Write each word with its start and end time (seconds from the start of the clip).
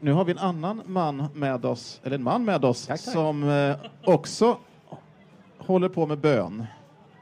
nu 0.00 0.12
har 0.12 0.24
vi 0.24 0.32
en 0.32 0.38
annan 0.38 0.82
man 0.86 1.28
med 1.34 1.64
oss, 1.64 2.00
eller 2.04 2.16
en 2.16 2.22
man 2.22 2.44
med 2.44 2.64
oss, 2.64 2.86
Tack, 2.86 3.00
tack. 3.04 3.12
som 3.14 3.48
eh, 3.48 3.76
också 4.04 4.58
håller 5.58 5.88
på 5.88 6.06
med 6.06 6.18
bön. 6.18 6.64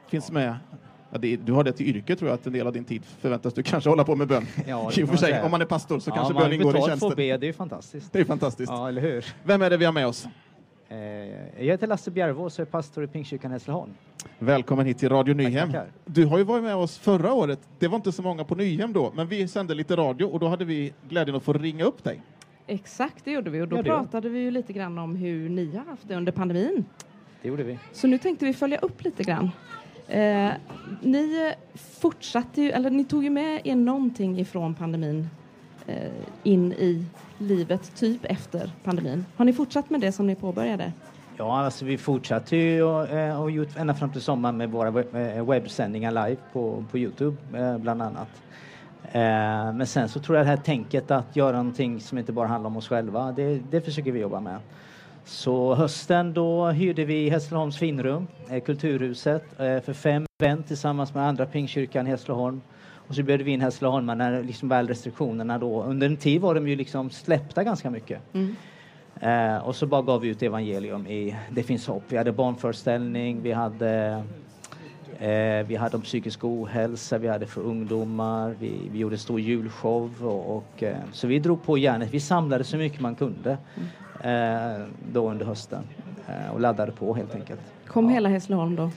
Finns 0.07 0.31
med. 0.31 0.55
Ja, 1.11 1.17
det, 1.17 1.35
du 1.35 1.51
har 1.53 1.63
det 1.63 1.71
till 1.71 1.87
yrke 1.95 2.15
tror 2.15 2.29
jag, 2.29 2.35
att 2.39 2.47
en 2.47 2.53
del 2.53 2.67
av 2.67 2.73
din 2.73 2.83
tid 2.85 3.05
förväntas 3.05 3.53
du 3.53 3.63
kanske 3.63 3.89
hålla 3.89 4.03
på 4.03 4.15
med 4.15 4.27
bön. 4.27 4.45
Ja, 4.67 4.91
I 4.97 5.03
och 5.03 5.09
för 5.09 5.17
sig, 5.17 5.43
om 5.43 5.51
man 5.51 5.61
är 5.61 5.65
pastor 5.65 5.99
så 5.99 6.11
kanske 6.11 6.33
bön 6.33 6.53
ingår 6.53 6.77
i 6.77 6.81
tjänsten. 6.81 7.13
be, 7.15 7.37
det 7.37 7.47
är 7.47 7.53
fantastiskt. 7.53 8.13
Det 8.13 8.19
är 8.19 8.25
fantastiskt. 8.25 8.71
Ja, 8.71 8.87
eller 8.87 9.01
hur? 9.01 9.25
Vem 9.43 9.61
är 9.61 9.69
det 9.69 9.77
vi 9.77 9.85
har 9.85 9.91
med 9.91 10.07
oss? 10.07 10.27
Eh, 10.89 10.97
jag 10.97 11.63
heter 11.65 11.87
Lasse 11.87 12.11
Bjärvås 12.11 12.59
och 12.59 12.67
är 12.67 12.71
pastor 12.71 13.03
i 13.03 13.07
Pingstkyrkan 13.07 13.51
Hässleholm. 13.51 13.91
Välkommen 14.39 14.85
hit 14.85 14.97
till 14.97 15.09
Radio 15.09 15.33
Nyhem. 15.33 15.67
tackar. 15.71 15.87
Du 16.05 16.25
har 16.25 16.37
ju 16.37 16.43
varit 16.43 16.63
med 16.63 16.75
oss 16.75 16.97
förra 16.97 17.33
året. 17.33 17.59
Det 17.79 17.87
var 17.87 17.95
inte 17.95 18.11
så 18.11 18.21
många 18.21 18.43
på 18.43 18.55
Nyhem 18.55 18.93
då, 18.93 19.11
men 19.15 19.27
vi 19.27 19.47
sände 19.47 19.73
lite 19.73 19.95
radio 19.95 20.25
och 20.25 20.39
då 20.39 20.47
hade 20.47 20.65
vi 20.65 20.93
glädjen 21.09 21.35
att 21.35 21.43
få 21.43 21.53
ringa 21.53 21.83
upp 21.83 22.03
dig. 22.03 22.21
Exakt, 22.69 23.25
det 23.25 23.31
gjorde 23.31 23.49
vi. 23.49 23.61
Och 23.61 23.67
då 23.67 23.77
Ja, 23.77 23.83
pratade 23.83 24.29
vi 24.29 24.39
ju 24.39 24.51
lite 24.51 24.73
grann 24.73 24.97
om 24.97 25.15
hur 25.15 25.49
ni 25.49 25.75
har 25.75 25.85
haft 25.85 26.07
det 26.07 26.15
under 26.15 26.31
pandemin. 26.31 26.85
Det 27.41 27.47
gjorde 27.47 27.63
vi. 27.63 27.79
Så 27.91 28.07
nu 28.07 28.17
tänkte 28.17 28.45
vi 28.45 28.53
följa 28.53 28.77
upp 28.77 29.03
lite 29.03 29.23
grann. 29.23 29.49
Eh, 30.07 30.49
ni 31.01 31.53
fortsatte 31.75 32.61
ju, 32.61 32.71
eller 32.71 32.89
ni 32.89 33.05
tog 33.05 33.23
ju 33.23 33.29
med 33.29 33.61
er 33.63 33.75
någonting 33.75 34.39
ifrån 34.39 34.75
pandemin 34.75 35.27
eh, 35.87 35.95
in 36.43 36.73
i 36.73 37.05
livet, 37.37 37.95
typ 37.95 38.25
efter 38.25 38.71
pandemin. 38.83 39.25
Har 39.35 39.45
ni 39.45 39.53
fortsatt 39.53 39.89
med 39.89 40.01
det 40.01 40.11
som 40.11 40.27
ni 40.27 40.35
påbörjade? 40.35 40.93
Ja, 41.37 41.59
alltså 41.59 41.85
vi 41.85 41.97
fortsatte 41.97 42.55
ju 42.55 42.83
och, 42.83 43.09
eh, 43.09 43.41
och 43.41 43.51
gjort 43.51 43.77
ända 43.77 43.93
fram 43.93 44.11
till 44.11 44.21
sommaren 44.21 44.57
med 44.57 44.71
våra 44.71 45.01
eh, 45.21 45.45
webbsändningar 45.45 46.11
live 46.11 46.41
på, 46.53 46.85
på 46.91 46.97
Youtube 46.97 47.37
eh, 47.57 47.77
bland 47.77 48.01
annat. 48.01 48.29
Eh, 49.03 49.73
men 49.73 49.87
sen 49.87 50.09
så 50.09 50.19
tror 50.19 50.37
jag 50.37 50.45
det 50.45 50.49
här 50.49 50.57
tänket 50.57 51.11
att 51.11 51.35
göra 51.35 51.57
någonting 51.57 52.01
som 52.01 52.17
inte 52.17 52.31
bara 52.31 52.47
handlar 52.47 52.69
om 52.69 52.77
oss 52.77 52.87
själva, 52.87 53.31
det, 53.31 53.59
det 53.71 53.81
försöker 53.81 54.11
vi 54.11 54.19
jobba 54.19 54.39
med. 54.39 54.59
Så 55.25 55.75
hösten 55.75 56.33
då 56.33 56.67
hyrde 56.67 57.05
vi 57.05 57.29
Hässleholms 57.29 57.77
finrum, 57.77 58.27
eh, 58.49 58.63
Kulturhuset, 58.63 59.59
eh, 59.59 59.79
för 59.79 59.93
fem 59.93 60.25
event 60.39 60.67
tillsammans 60.67 61.13
med 61.13 61.23
andra 61.23 61.45
Pingstkyrkan 61.45 62.07
i 62.07 62.09
Hässleholm. 62.09 62.61
Och 63.07 63.15
så 63.15 63.23
bjöd 63.23 63.41
vi 63.41 63.51
in 63.51 63.61
Hässleholmar 63.61 64.15
när 64.15 64.43
liksom 64.43 64.69
väl 64.69 64.87
restriktionerna 64.87 65.57
då, 65.57 65.83
under 65.83 66.07
en 66.07 66.17
tid 66.17 66.41
var 66.41 66.55
de 66.55 66.67
ju 66.67 66.75
liksom 66.75 67.09
släppta 67.09 67.63
ganska 67.63 67.89
mycket. 67.89 68.21
Mm. 68.33 68.55
Eh, 69.19 69.57
och 69.57 69.75
så 69.75 69.85
bara 69.85 70.01
gav 70.01 70.21
vi 70.21 70.27
ut 70.27 70.43
evangelium 70.43 71.07
i 71.07 71.35
Det 71.49 71.63
finns 71.63 71.87
hopp. 71.87 72.03
Vi 72.07 72.17
hade 72.17 72.31
barnföreställning, 72.31 73.41
vi 73.41 73.51
hade 73.51 74.23
eh, 75.19 75.67
vi 75.67 75.75
hade 75.75 75.97
om 75.97 76.03
psykisk 76.03 76.43
ohälsa, 76.43 77.17
vi 77.17 77.27
hade 77.27 77.45
för 77.45 77.61
ungdomar, 77.61 78.55
vi, 78.59 78.89
vi 78.91 78.99
gjorde 78.99 79.15
en 79.15 79.19
stor 79.19 79.39
julshow 79.39 80.11
och, 80.21 80.57
och 80.57 80.83
eh, 80.83 80.97
så 81.11 81.27
vi 81.27 81.39
drog 81.39 81.63
på 81.63 81.77
järnet. 81.77 82.13
Vi 82.13 82.19
samlade 82.19 82.63
så 82.63 82.77
mycket 82.77 83.01
man 83.01 83.15
kunde 83.15 83.57
eh, 84.23 84.85
då 85.13 85.29
under 85.29 85.45
hösten 85.45 85.83
eh, 86.27 86.53
och 86.53 86.59
laddade 86.59 86.91
på 86.91 87.13
helt 87.13 87.35
enkelt. 87.35 87.61
Kom 87.87 88.09
hela 88.09 88.29
Hässleholm 88.29 88.75
då? 88.75 88.91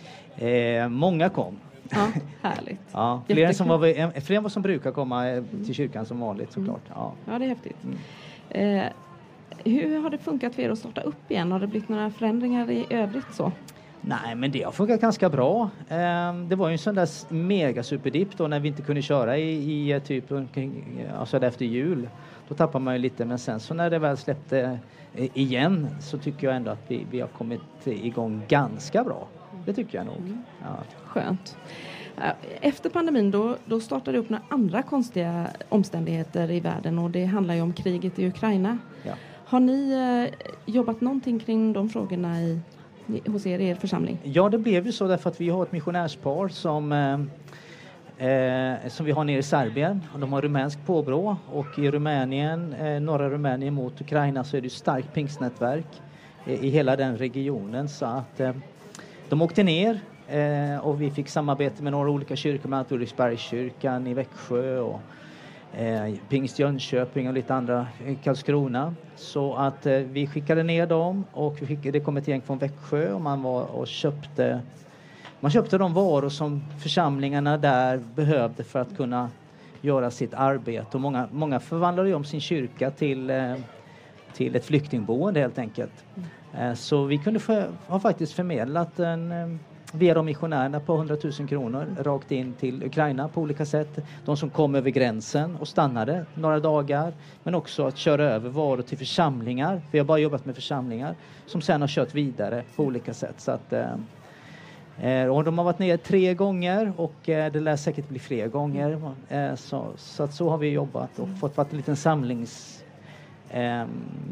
Eh, 0.46 0.88
många 0.88 1.28
kom. 1.28 1.58
Ja, 1.90 2.08
härligt. 2.42 2.80
Ja, 2.92 3.22
fler, 3.26 3.46
än 3.46 3.54
som 3.54 3.68
var, 3.68 4.20
fler 4.20 4.36
än 4.36 4.42
vad 4.42 4.52
som 4.52 4.62
brukar 4.62 4.92
komma 4.92 5.28
eh, 5.28 5.42
till 5.64 5.74
kyrkan 5.74 6.06
som 6.06 6.20
vanligt 6.20 6.52
såklart. 6.52 6.82
Ja. 6.88 7.12
Ja, 7.26 7.38
det 7.38 7.44
är 7.44 7.48
häftigt. 7.48 7.76
Mm. 7.84 8.92
Hur 9.64 9.98
har 9.98 10.10
det 10.10 10.18
funkat 10.18 10.54
för 10.54 10.62
er 10.62 10.70
att 10.70 10.78
starta 10.78 11.00
upp 11.00 11.30
igen? 11.30 11.52
Har 11.52 11.60
det 11.60 11.66
blivit 11.66 11.88
några 11.88 12.10
förändringar 12.10 12.70
i 12.70 12.86
övrigt 12.90 13.34
så? 13.34 13.52
Nej, 14.04 14.34
men 14.34 14.50
det 14.50 14.62
har 14.62 14.72
funkat 14.72 15.00
ganska 15.00 15.28
bra. 15.30 15.70
Ehm, 15.88 16.48
Det 16.48 16.56
var 16.56 16.68
ju 16.68 16.72
en 16.72 16.78
sån 16.78 16.94
där 16.94 17.02
s- 17.02 17.26
mega 17.28 17.82
superdipp 17.82 18.36
då 18.36 18.46
när 18.46 18.60
vi 18.60 18.68
inte 18.68 18.82
kunde 18.82 19.02
köra 19.02 19.38
i, 19.38 19.52
i 19.72 19.92
eh, 19.92 20.02
typ 20.02 20.32
omkring, 20.32 21.04
alltså 21.18 21.36
efter 21.44 21.64
jul. 21.64 22.08
Då 22.48 22.54
tappar 22.54 22.80
man 22.80 22.94
ju 22.94 22.98
lite, 23.00 23.24
men 23.24 23.38
sen 23.38 23.60
så 23.60 23.74
när 23.74 23.90
det 23.90 23.98
väl 23.98 24.16
släppte 24.16 24.78
eh, 25.14 25.28
igen 25.34 25.88
så 26.00 26.18
tycker 26.18 26.46
jag 26.46 26.56
ändå 26.56 26.70
att 26.70 26.84
vi, 26.88 27.06
vi 27.10 27.20
har 27.20 27.28
kommit 27.28 27.60
igång 27.84 28.42
ganska 28.48 29.04
bra. 29.04 29.28
Det 29.66 29.72
tycker 29.72 29.98
jag 29.98 30.06
nog. 30.06 30.36
Ja. 30.62 30.66
Skönt. 31.06 31.56
Eh, 32.16 32.30
Efter 32.60 32.90
pandemin 32.90 33.30
då, 33.30 33.56
då 33.64 33.80
startade 33.80 34.12
det 34.16 34.18
upp 34.20 34.30
några 34.30 34.44
andra 34.48 34.82
konstiga 34.82 35.46
omständigheter 35.68 36.50
i 36.50 36.60
världen 36.60 36.98
och 36.98 37.10
det 37.10 37.24
handlar 37.24 37.54
ju 37.54 37.60
om 37.60 37.72
kriget 37.72 38.18
i 38.18 38.26
Ukraina. 38.28 38.78
Ja. 39.02 39.12
Har 39.44 39.60
ni 39.60 39.92
eh, 39.92 40.48
jobbat 40.74 41.00
någonting 41.00 41.38
kring 41.38 41.72
de 41.72 41.88
frågorna 41.88 42.40
i, 42.42 42.60
hos 43.06 43.46
er 43.46 43.58
i 43.58 43.68
er 43.70 43.74
församling? 43.74 44.18
Ja, 44.22 44.48
det 44.48 44.58
blev 44.58 44.86
ju 44.86 44.92
så 44.92 45.06
därför 45.06 45.30
att 45.30 45.40
vi 45.40 45.48
har 45.48 45.62
ett 45.62 45.72
missionärspar 45.72 46.48
som 46.48 46.92
eh, 46.92 47.20
eh 48.28 48.88
som 48.88 49.06
vi 49.06 49.12
har 49.12 49.24
nere 49.24 49.38
i 49.38 49.42
Serbien. 49.42 50.00
De 50.20 50.32
har 50.32 50.42
rumänskt 50.42 50.86
påbrå 50.86 51.36
och 51.52 51.78
i 51.78 51.90
Rumänien, 51.90 52.72
eh, 52.72 53.00
norra 53.00 53.30
Rumänien 53.30 53.74
mot 53.74 54.00
Ukraina 54.00 54.44
så 54.44 54.56
är 54.56 54.60
det 54.60 54.66
ett 54.66 54.72
starkt 54.72 55.14
pingstnätverk 55.14 56.02
i, 56.46 56.52
i 56.52 56.70
hela 56.70 56.96
den 56.96 57.16
regionen 57.16 57.88
så 57.88 58.06
att 58.06 58.40
eh, 58.40 58.52
de 59.28 59.42
åkte 59.42 59.62
ner 59.62 60.00
eh, 60.28 60.86
och 60.86 61.02
vi 61.02 61.10
fick 61.10 61.28
samarbete 61.28 61.82
med 61.82 61.92
några 61.92 62.10
olika 62.10 62.36
kyrkor, 62.36 62.68
bland 62.68 62.74
annat 62.74 62.92
Ulriksbergskyrkan 62.92 64.06
i 64.06 64.14
Växjö 64.14 64.78
och 64.78 65.00
eh, 65.76 66.14
Pingst 66.28 66.58
Jönköping 66.58 67.28
och 67.28 67.34
lite 67.34 67.54
andra 67.54 67.86
i 68.06 68.14
Karlskrona. 68.14 68.94
Så 69.16 69.54
att 69.54 69.86
eh, 69.86 69.96
vi 69.98 70.26
skickade 70.26 70.62
ner 70.62 70.86
dem 70.86 71.24
och 71.32 71.58
fick, 71.58 71.82
det 71.82 72.00
kom 72.00 72.16
ett 72.16 72.28
gäng 72.28 72.42
från 72.42 72.58
Växjö 72.58 73.12
och 73.12 73.20
man 73.20 73.42
var 73.42 73.64
och 73.64 73.86
köpte 73.86 74.60
man 75.42 75.50
köpte 75.50 75.78
de 75.78 75.94
varor 75.94 76.28
som 76.28 76.62
församlingarna 76.78 77.58
där 77.58 78.00
behövde 78.14 78.64
för 78.64 78.78
att 78.80 78.96
kunna 78.96 79.30
göra 79.80 80.10
sitt 80.10 80.34
arbete. 80.34 80.88
Och 80.92 81.00
många, 81.00 81.28
många 81.32 81.60
förvandlade 81.60 82.14
om 82.14 82.24
sin 82.24 82.40
kyrka 82.40 82.90
till, 82.90 83.30
eh, 83.30 83.54
till 84.32 84.56
ett 84.56 84.64
flyktingboende 84.64 85.40
helt 85.40 85.58
enkelt. 85.58 86.04
Eh, 86.58 86.74
så 86.74 87.04
vi 87.04 87.18
kunde 87.18 87.40
för, 87.40 87.68
har 87.86 87.98
faktiskt 87.98 88.32
förmedlat 88.32 88.98
en, 88.98 89.32
eh, 89.32 89.48
via 89.92 90.14
de 90.14 90.26
missionärerna 90.26 90.80
på 90.80 90.94
100 90.94 91.16
000 91.38 91.48
kronor 91.48 91.86
rakt 92.00 92.32
in 92.32 92.52
till 92.52 92.84
Ukraina 92.84 93.28
på 93.28 93.40
olika 93.40 93.66
sätt. 93.66 93.98
De 94.24 94.36
som 94.36 94.50
kom 94.50 94.74
över 94.74 94.90
gränsen 94.90 95.56
och 95.56 95.68
stannade 95.68 96.26
några 96.34 96.60
dagar. 96.60 97.12
Men 97.42 97.54
också 97.54 97.86
att 97.86 97.96
köra 97.96 98.24
över 98.24 98.50
varor 98.50 98.82
till 98.82 98.98
församlingar. 98.98 99.82
Vi 99.90 99.98
har 99.98 100.06
bara 100.06 100.18
jobbat 100.18 100.44
med 100.44 100.54
församlingar 100.54 101.14
som 101.46 101.60
sen 101.60 101.80
har 101.80 101.88
kört 101.88 102.14
vidare 102.14 102.62
på 102.76 102.82
olika 102.82 103.14
sätt. 103.14 103.40
Så 103.40 103.50
att, 103.50 103.72
eh, 103.72 103.94
Eh, 105.00 105.26
och 105.26 105.44
de 105.44 105.58
har 105.58 105.64
varit 105.64 105.78
ner 105.78 105.96
tre 105.96 106.34
gånger 106.34 106.92
och 106.96 107.28
eh, 107.28 107.52
det 107.52 107.60
lär 107.60 107.76
säkert 107.76 108.08
bli 108.08 108.18
fler 108.18 108.48
gånger. 108.48 109.14
Eh, 109.28 109.54
så, 109.54 109.86
så 109.96 110.22
att 110.22 110.34
så 110.34 110.48
har 110.48 110.58
vi 110.58 110.68
jobbat 110.68 111.18
och 111.18 111.28
fått 111.40 111.56
varit 111.56 111.70
en 111.70 111.76
liten 111.76 111.96
samlings... 111.96 112.84
Eh, 113.52 113.84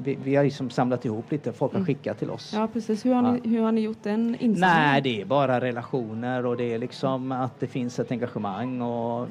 vi, 0.02 0.18
vi 0.24 0.36
har 0.36 0.44
liksom 0.44 0.70
samlat 0.70 1.04
ihop 1.04 1.32
lite, 1.32 1.52
folk 1.52 1.74
har 1.74 1.84
skickat 1.84 2.18
till 2.18 2.30
oss. 2.30 2.52
Ja, 2.54 2.68
precis. 2.72 3.06
Hur 3.06 3.14
har, 3.14 3.22
ni, 3.22 3.48
hur 3.48 3.62
har 3.62 3.72
ni 3.72 3.80
gjort 3.80 4.02
den 4.02 4.20
insamlingen? 4.20 4.60
Nej, 4.60 5.00
det 5.00 5.20
är 5.20 5.24
bara 5.24 5.60
relationer 5.60 6.46
och 6.46 6.56
det 6.56 6.74
är 6.74 6.78
liksom 6.78 7.32
att 7.32 7.60
det 7.60 7.66
finns 7.66 7.98
ett 7.98 8.10
engagemang 8.10 8.82
och 8.82 9.28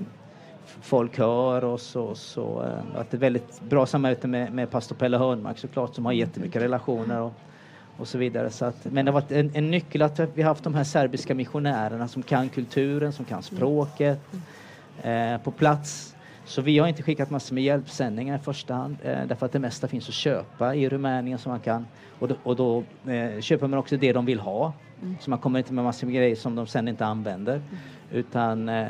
folk 0.82 1.18
hör 1.18 1.64
och 1.64 1.80
så. 1.80 2.16
så 2.16 2.64
eh, 2.64 3.00
att 3.00 3.12
det 3.12 3.18
är 3.18 3.20
väldigt 3.20 3.62
bra 3.62 3.86
samarbete 3.86 4.28
med, 4.28 4.54
med 4.54 4.72
pastor 4.72 4.96
Pelle 4.96 5.18
Hörnmark 5.18 5.58
såklart 5.58 5.96
som 5.96 6.06
har 6.06 6.14
jättemycket 6.14 6.62
relationer 6.62 7.22
och, 7.22 7.34
och 7.98 8.08
så 8.08 8.18
vidare. 8.18 8.50
Så 8.50 8.66
att, 8.66 8.86
men 8.86 9.06
det 9.06 9.12
har 9.12 9.22
varit 9.22 9.32
en, 9.32 9.52
en 9.54 9.72
nyckel 9.72 10.02
att 10.02 10.20
vi 10.20 10.42
har 10.42 10.50
haft 10.50 10.64
de 10.64 10.76
här 10.76 10.84
serbiska 10.84 11.36
missionärerna 11.36 12.08
som 12.08 12.24
kan 12.24 12.50
kulturen, 12.50 13.14
som 13.14 13.26
kan 13.26 13.44
språket 13.44 14.22
eh, 15.02 15.38
på 15.38 15.52
plats. 15.52 16.16
Så 16.50 16.62
vi 16.62 16.80
har 16.80 16.88
inte 16.88 17.04
skickat 17.04 17.30
massor 17.30 17.56
med 17.56 17.64
hjälpsändningar 17.64 18.36
i 18.36 18.40
första 18.40 18.74
hand 18.74 18.98
eh, 19.04 19.26
därför 19.28 19.46
att 19.46 19.52
det 19.52 19.60
mesta 19.60 19.88
finns 19.88 20.08
att 20.10 20.14
köpa 20.14 20.76
i 20.76 20.90
Rumänien 20.90 21.40
som 21.40 21.50
man 21.52 21.60
kan 21.60 21.86
och 22.20 22.28
då, 22.28 22.36
och 22.44 22.56
då 22.56 22.84
eh, 23.08 23.42
köper 23.42 23.68
man 23.68 23.80
också 23.80 23.98
det 23.98 24.14
de 24.14 24.26
vill 24.26 24.40
ha. 24.40 24.74
Så 25.20 25.30
man 25.30 25.40
kommer 25.40 25.60
inte 25.60 25.74
med 25.74 25.84
massor 25.84 26.08
med 26.08 26.16
grejer 26.16 26.36
som 26.36 26.56
de 26.56 26.68
sen 26.68 26.88
inte 26.88 27.06
använder. 27.06 27.62
Utan 28.12 28.70
eh, 28.70 28.88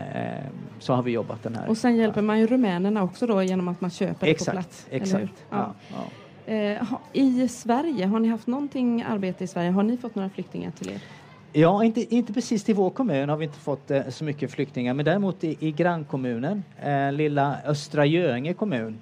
så 0.80 0.94
har 0.94 1.04
vi 1.04 1.12
jobbat 1.12 1.44
den 1.44 1.56
här. 1.56 1.70
Och 1.70 1.78
sen 1.78 1.96
hjälper 1.96 2.22
man 2.22 2.40
ju 2.40 2.48
rumänerna 2.48 3.04
också 3.04 3.28
då 3.28 3.44
genom 3.44 3.68
att 3.68 3.82
man 3.82 3.90
köper 3.90 4.14
det 4.14 4.20
på 4.20 4.26
Exakt, 4.26 4.52
plats. 4.52 4.88
exakt. 4.90 5.46
Ja. 5.50 5.74
Ja, 5.92 6.06
ja. 6.46 6.54
Eh, 6.54 6.84
I 7.14 7.48
Sverige, 7.48 8.06
har 8.06 8.20
ni 8.20 8.28
haft 8.28 8.48
någonting 8.48 9.02
arbete 9.02 9.44
i 9.44 9.48
Sverige? 9.48 9.72
Har 9.72 9.84
ni 9.84 9.98
fått 9.98 10.16
några 10.16 10.30
flyktingar 10.30 10.72
till 10.72 10.90
er? 10.90 11.02
Ja, 11.54 11.84
inte, 11.84 12.16
inte 12.16 12.34
precis 12.34 12.64
till 12.64 12.76
vår 12.76 12.90
kommun 12.90 13.30
har 13.30 13.38
vi 13.38 13.46
inte 13.46 13.60
fått 13.60 13.92
eh, 13.92 14.10
så 14.10 14.24
mycket 14.24 14.52
flyktingar, 14.52 14.94
men 14.94 15.06
däremot 15.06 15.44
i, 15.44 15.58
i 15.60 15.72
grannkommunen, 15.72 16.64
eh, 16.82 17.12
lilla 17.12 17.58
Östra 17.66 18.06
Göinge 18.06 18.54
kommun, 18.54 19.00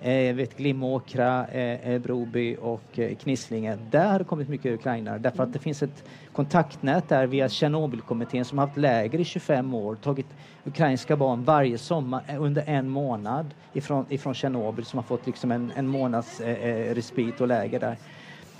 eh, 0.00 0.34
vet 0.34 0.56
Glimåkra, 0.56 1.46
eh, 1.46 1.90
eh 1.90 2.00
Broby 2.00 2.56
och 2.60 2.98
eh, 2.98 3.16
Knislinge, 3.16 3.78
där 3.90 4.12
har 4.12 4.18
det 4.18 4.24
kommit 4.24 4.48
mycket 4.48 4.74
ukrainare 4.74 5.18
därför 5.18 5.42
att 5.42 5.52
det 5.52 5.58
finns 5.58 5.82
ett 5.82 6.04
kontaktnät 6.32 7.08
där 7.08 7.26
via 7.26 7.48
Tjernobylkommittén 7.48 8.44
som 8.44 8.58
har 8.58 8.66
haft 8.66 8.78
läger 8.78 9.18
i 9.18 9.24
25 9.24 9.74
år, 9.74 9.94
tagit 9.94 10.26
ukrainska 10.64 11.16
barn 11.16 11.44
varje 11.44 11.78
sommar 11.78 12.22
eh, 12.28 12.42
under 12.42 12.64
en 12.66 12.88
månad 12.88 13.54
ifrån, 13.72 14.06
ifrån 14.08 14.34
Tjernobyl 14.34 14.84
som 14.84 14.98
har 14.98 15.04
fått 15.04 15.26
liksom 15.26 15.52
en, 15.52 15.72
en 15.76 15.86
månads 15.86 16.40
eh, 16.40 16.64
eh 16.64 16.94
respit 16.94 17.40
och 17.40 17.48
läger 17.48 17.80
där. 17.80 17.96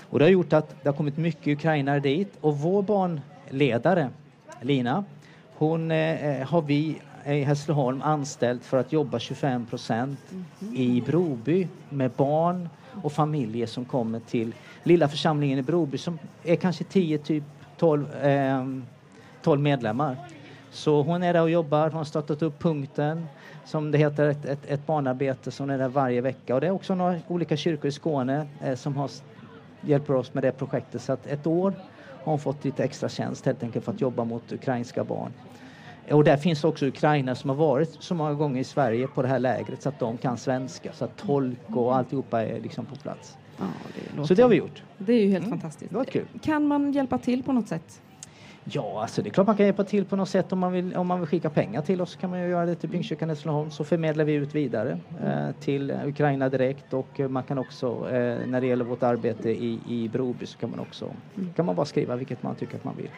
Och 0.09 0.19
det 0.19 0.25
har 0.25 0.29
gjort 0.29 0.53
att 0.53 0.75
det 0.83 0.89
har 0.89 0.93
kommit 0.93 1.17
mycket 1.17 1.47
ukrainare 1.47 1.99
dit 1.99 2.37
och 2.41 2.57
vår 2.57 2.81
barnledare 2.81 4.09
Lina, 4.61 5.03
hon 5.55 5.91
eh, 5.91 6.25
eh 6.25 6.47
har 6.47 6.61
vi 6.61 7.01
i 7.25 7.43
Hässleholm 7.43 8.01
anställt 8.01 8.65
för 8.65 8.77
att 8.77 8.93
jobba 8.93 9.19
25 9.19 9.65
procent 9.65 10.19
i 10.73 11.01
Broby 11.01 11.67
med 11.89 12.11
barn 12.11 12.69
och 13.03 13.11
familjer 13.11 13.67
som 13.67 13.85
kommer 13.85 14.19
till 14.19 14.53
lilla 14.83 15.07
församlingen 15.07 15.59
i 15.59 15.61
Broby 15.61 15.97
som 15.97 16.19
är 16.43 16.55
kanske 16.55 16.83
10, 16.83 17.17
typ 17.17 17.43
12, 17.77 18.15
eh, 18.15 18.65
12 19.41 19.61
medlemmar. 19.61 20.17
Så 20.71 21.01
hon 21.01 21.23
är 21.23 21.33
där 21.33 21.41
och 21.41 21.49
jobbar, 21.49 21.89
hon 21.89 21.97
har 21.97 22.03
startat 22.03 22.41
upp 22.41 22.59
Punkten 22.59 23.25
som 23.65 23.91
det 23.91 23.97
heter, 23.97 24.29
ett, 24.29 24.45
ett, 24.45 24.65
ett 24.65 24.85
barnarbete 24.85 25.51
som 25.51 25.69
är 25.69 25.77
där 25.77 25.87
varje 25.87 26.21
vecka. 26.21 26.55
Och 26.55 26.61
det 26.61 26.67
är 26.67 26.71
också 26.71 26.95
några 26.95 27.19
olika 27.27 27.57
kyrkor 27.57 27.87
i 27.87 27.91
Skåne 27.91 28.47
eh, 28.63 28.75
som 28.75 28.95
har, 28.97 29.09
hjälper 29.81 30.15
oss 30.15 30.33
med 30.33 30.43
det 30.43 30.51
projektet. 30.51 31.01
Så 31.01 31.13
att 31.13 31.27
ett 31.27 31.47
år 31.47 31.71
har 32.23 32.31
hon 32.31 32.39
fått 32.39 32.65
lite 32.65 32.83
extra 32.83 33.09
tjänst 33.09 33.45
helt 33.45 33.63
enkelt 33.63 33.85
för 33.85 33.91
att 33.91 34.01
jobba 34.01 34.23
mot 34.23 34.51
ukrainska 34.51 35.03
barn. 35.03 35.31
Och 36.11 36.23
där 36.23 36.37
finns 36.37 36.63
också 36.63 36.85
Ukraina 36.85 37.35
som 37.35 37.49
har 37.49 37.57
varit 37.57 37.97
så 38.03 38.15
många 38.15 38.33
gånger 38.33 38.61
i 38.61 38.63
Sverige 38.63 39.07
på 39.07 39.21
det 39.21 39.27
här 39.27 39.39
lägret 39.39 39.81
så 39.81 39.89
att 39.89 39.99
de 39.99 40.17
kan 40.17 40.37
svenska, 40.37 40.93
så 40.93 41.05
att 41.05 41.17
tolk 41.17 41.59
och 41.75 41.95
alltihopa 41.95 42.43
är 42.45 42.59
liksom 42.61 42.85
på 42.85 42.95
plats. 42.95 43.37
Ja, 43.57 43.65
det 44.17 44.27
Så 44.27 44.33
det 44.33 44.41
har 44.41 44.49
vi 44.49 44.55
gjort. 44.55 44.83
Det 44.97 45.13
är 45.13 45.21
ju 45.23 45.29
helt 45.31 45.45
Mm, 45.45 45.59
fantastiskt. 45.59 45.91
det 45.91 45.97
var 45.97 46.05
kul. 46.05 46.27
Kan 46.41 46.67
man 46.67 46.91
hjälpa 46.91 47.17
till 47.17 47.43
på 47.43 47.51
något 47.51 47.67
sätt? 47.67 48.01
Ja, 48.71 49.01
alltså 49.01 49.21
det 49.21 49.29
är 49.29 49.31
klart 49.31 49.47
man 49.47 49.57
kan 49.57 49.65
hjälpa 49.65 49.83
till 49.83 50.05
på 50.05 50.15
något 50.15 50.29
sätt 50.29 50.51
om 50.53 50.59
man 50.59 50.71
vill, 50.71 50.95
om 50.95 51.07
man 51.07 51.19
vill 51.19 51.27
skicka 51.29 51.49
pengar 51.49 51.81
till 51.81 52.01
oss 52.01 52.15
kan 52.15 52.29
man 52.29 52.39
göra 52.39 52.65
det 52.65 52.75
till 52.75 52.89
Pingstkyrkan 52.89 53.29
Hässleholm 53.29 53.71
så 53.71 53.83
förmedlar 53.83 54.25
vi 54.25 54.33
ut 54.33 54.55
vidare 54.55 54.99
eh, 55.23 55.51
till 55.59 55.91
Ukraina 56.05 56.49
direkt 56.49 56.93
och 56.93 57.19
man 57.29 57.43
kan 57.43 57.57
också 57.57 58.09
eh, 58.11 58.47
när 58.47 58.61
det 58.61 58.67
gäller 58.67 58.85
vårt 58.85 59.03
arbete 59.03 59.49
i, 59.49 59.79
i 59.87 60.09
Broby 60.09 60.45
så 60.45 60.57
kan 60.57 60.69
man 60.69 60.79
också 60.79 61.09
kan 61.55 61.65
man 61.65 61.75
bara 61.75 61.85
skriva 61.85 62.15
vilket 62.15 62.43
man 62.43 62.55
tycker 62.55 62.75
att 62.75 62.83
man 62.83 62.95
vill. 62.97 63.09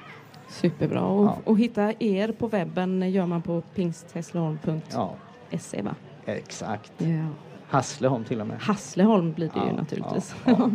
Superbra. 0.50 1.02
Och, 1.02 1.26
Ja. 1.26 1.38
och 1.44 1.60
hitta 1.60 1.94
er 2.00 2.32
på 2.32 2.48
webben 2.48 3.12
gör 3.12 3.26
man 3.26 3.42
på 3.42 3.62
pingsthässleholm.se 3.76 5.78
Ja, 5.78 5.84
va? 5.84 5.96
exakt. 6.26 6.94
Ja. 6.98 7.26
Hasleholm 7.68 8.24
till 8.24 8.42
och 8.42 8.48
med. 8.48 8.58
Hassleholm 8.62 9.34
blir 9.34 9.52
det 9.54 9.68
ju 9.70 9.74
naturligtvis. 9.76 10.36
ja, 10.46 10.52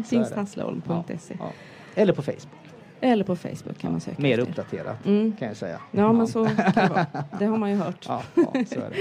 Ja. 1.38 1.50
Eller 1.94 2.12
på 2.12 2.22
Facebook. 2.22 2.65
Eller 3.00 3.24
på 3.24 3.36
Facebook 3.36 3.78
kan 3.78 3.92
man 3.92 4.00
söka 4.00 4.22
Mer 4.22 4.38
efter. 4.38 4.50
uppdaterat 4.50 5.06
Mm. 5.06 5.32
kan 5.38 5.48
jag 5.48 5.56
säga. 5.56 5.80
Ja, 5.90 6.12
men 6.12 6.26
så 6.28 6.44
kan 6.46 6.72
det 6.74 6.88
vara. 6.90 7.06
Det 7.38 7.44
har 7.44 7.58
man 7.58 7.70
ju 7.70 7.76
hört. 7.76 8.04
Ja, 8.08 8.22
ja, 8.34 8.52
så 8.66 8.74
är 8.80 8.90
det. 8.90 8.96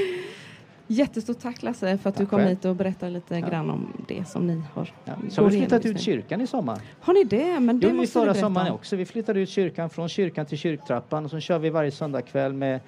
Jättestort 0.87 1.39
tack 1.39 1.63
Lasse 1.63 1.97
för 1.97 2.09
att 2.09 2.15
du 2.15 2.23
Tack 2.23 2.29
kom 2.29 2.39
själv. 2.39 2.49
hit 2.49 2.65
och 2.65 2.75
berättade 2.75 3.11
lite 3.11 3.35
Ja. 3.39 3.47
grann 3.47 3.69
om 3.69 4.03
det 4.07 4.27
som 4.27 4.47
ni 4.47 4.61
har. 4.73 4.93
Ja. 5.05 5.13
Så 5.29 5.41
har 5.43 5.49
vi 5.49 5.57
flyttat 5.59 5.85
ut 5.85 5.99
kyrkan 6.01 6.41
i 6.41 6.47
sommar. 6.47 6.79
Har 6.99 7.13
ni 7.13 7.23
det? 7.23 7.59
Men 7.59 7.79
det 7.79 7.87
Jo, 7.87 7.91
vi 7.93 7.97
måste 7.99 8.19
du 8.19 8.25
förra 8.25 8.33
sommaren 8.33 8.67
om. 8.67 8.75
också. 8.75 8.95
Vi 8.95 9.05
flyttade 9.05 9.39
ut 9.39 9.49
kyrkan 9.49 9.89
från 9.89 10.09
kyrkan 10.09 10.45
till 10.45 10.57
kyrktrappan 10.57 11.25
och 11.25 11.31
så 11.31 11.39
kör 11.39 11.59
vi 11.59 11.69
varje 11.69 11.91
söndagkväll 11.91 12.53
med, 12.53 12.79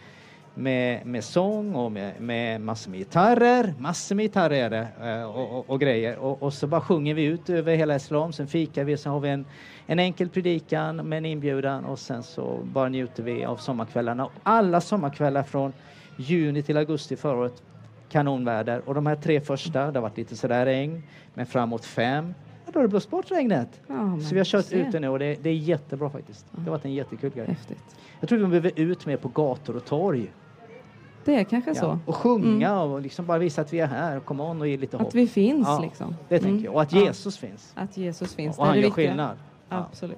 med, 0.58 1.06
med 1.06 1.24
sång 1.24 1.76
och 1.76 1.92
med, 1.92 2.22
med 2.22 2.62
massor 2.62 2.92
med 2.92 3.00
gitarrer. 3.00 3.74
Massor 3.80 4.16
med 4.16 4.24
gitarrer 4.24 4.88
eh, 5.02 5.24
och, 5.24 5.58
och, 5.58 5.70
och 5.70 5.80
grejer. 5.80 6.18
Och, 6.18 6.44
och 6.44 6.54
så 6.54 6.68
bara 6.68 6.82
sjunger 6.82 7.14
vi 7.14 7.24
ut 7.24 7.50
över 7.50 7.76
hela 7.76 7.94
Hässleholm. 7.94 8.34
Sen 8.34 8.48
fikar 8.48 8.84
vi, 8.84 8.98
sen 8.98 9.12
har 9.12 9.20
vi 9.20 9.30
en, 9.30 9.46
en 9.88 10.00
enkel 10.00 10.30
predikan 10.30 10.96
med 10.96 11.18
en 11.18 11.26
inbjudan 11.26 11.86
och 11.86 12.00
sen 12.00 12.24
så 12.24 12.60
bara 12.64 12.90
njuter 12.90 13.24
vi 13.24 13.46
av 13.46 13.58
sommarkvällarna. 13.58 14.30
Alla 14.44 14.82
sommarkvällar 14.82 15.44
från 15.44 15.74
juni 16.18 16.64
till 16.64 16.78
augusti 16.78 17.16
förra 17.16 17.38
året 17.38 17.64
kanonväder. 18.10 18.82
Och 18.86 18.96
de 18.96 19.06
här 19.06 19.16
tre 19.16 19.42
första, 19.42 19.92
det 19.92 20.00
har 20.00 20.02
varit 20.02 20.18
lite 20.18 20.36
sådär 20.36 20.66
regn, 20.66 21.04
men 21.34 21.46
framåt 21.46 21.86
fem, 21.86 22.34
ja, 22.66 22.72
då 22.72 22.80
har 22.80 22.84
det 22.84 22.90
blåst 22.90 23.10
bort 23.10 23.32
regnet. 23.32 23.82
Ja, 23.88 24.20
Så 24.22 24.36
vi 24.36 24.40
har 24.40 24.46
kört 24.46 24.72
ute 24.72 25.00
nu 25.00 25.08
och 25.10 25.20
det, 25.20 25.44
det 25.44 25.50
är 25.50 25.54
jättebra 25.54 26.10
faktiskt. 26.10 26.46
Det 26.52 26.62
har 26.62 26.72
varit 26.72 26.86
en 26.86 26.94
jättekul 26.94 27.32
grej. 27.36 27.48
Häftigt. 27.48 27.98
Jag 28.20 28.30
tror 28.30 28.40
vi 28.40 28.46
behöver 28.46 28.72
ut 28.76 29.06
mer 29.06 29.18
på 29.18 29.28
gator 29.28 29.76
och 29.76 29.86
torg. 29.86 30.32
Det 31.28 31.36
är 31.36 31.44
kanske 31.44 31.70
Ja. 31.72 31.76
så. 31.76 32.00
Och 32.06 32.16
sjunga 32.16 32.82
och 32.82 33.02
liksom 33.02 33.26
bara 33.26 33.38
visa 33.38 33.62
att 33.62 33.74
vi 33.74 33.80
är 33.80 33.88
här. 33.88 34.20
Come 34.20 34.44
on 34.44 34.62
och 34.62 34.68
ge 34.68 34.78
lite 34.78 34.98
hopp. 34.98 35.08
Att 35.08 35.16
vi 35.16 35.28
finns 35.28 35.68
Ja, 35.68 35.80
liksom. 35.80 36.16
Det 36.30 36.40
tänker 36.40 36.50
Mm. 36.50 36.64
jag. 36.64 36.74
Och 36.76 36.82
att. 36.82 36.94
Jesus 36.94 37.38
finns. 37.38 37.72
Att 37.76 37.98
Jesus 37.98 38.36
finns. 38.36 38.58
Och 38.58 38.64
är 38.64 38.68
han 38.68 38.78
gör 38.78 38.84
viktiga. 38.86 39.08
skillnad. 39.10 39.38
Absolut. 39.70 40.18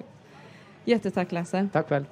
Jättetack 0.84 1.32
Lasse. 1.32 1.68
Tack 1.72 1.88
själv. 1.88 2.04